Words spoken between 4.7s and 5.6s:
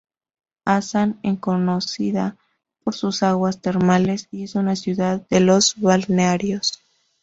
ciudad de